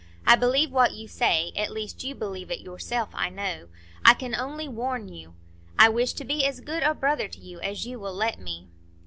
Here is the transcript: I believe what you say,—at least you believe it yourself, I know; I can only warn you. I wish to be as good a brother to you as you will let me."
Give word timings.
I 0.25 0.35
believe 0.35 0.71
what 0.71 0.93
you 0.95 1.07
say,—at 1.07 1.69
least 1.69 2.03
you 2.03 2.15
believe 2.15 2.49
it 2.49 2.59
yourself, 2.59 3.09
I 3.13 3.29
know; 3.29 3.67
I 4.03 4.15
can 4.15 4.33
only 4.33 4.67
warn 4.67 5.09
you. 5.09 5.35
I 5.77 5.89
wish 5.89 6.13
to 6.13 6.25
be 6.25 6.43
as 6.43 6.59
good 6.59 6.81
a 6.81 6.95
brother 6.95 7.27
to 7.27 7.39
you 7.39 7.59
as 7.61 7.85
you 7.85 7.99
will 7.99 8.15
let 8.15 8.39
me." 8.39 8.67